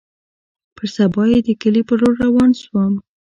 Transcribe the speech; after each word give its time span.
پر 0.75 0.85
سبا 0.95 1.23
يې 1.31 1.39
د 1.47 1.49
کلي 1.61 1.81
په 1.87 1.93
لور 1.99 2.13
روان 2.25 2.49
سوم. 2.61 2.93